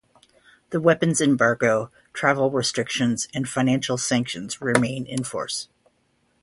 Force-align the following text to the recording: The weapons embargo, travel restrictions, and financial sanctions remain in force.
The 0.71 0.81
weapons 0.81 1.21
embargo, 1.21 1.91
travel 2.11 2.49
restrictions, 2.49 3.27
and 3.35 3.47
financial 3.47 3.99
sanctions 3.99 4.59
remain 4.59 5.05
in 5.05 5.23
force. 5.23 5.69